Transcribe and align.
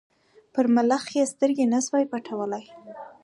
پر 0.53 0.65
ملخ 0.75 1.03
یې 1.17 1.23
سترګي 1.33 1.65
نه 1.73 1.79
سوای 1.85 2.05
پټولای 2.11 2.65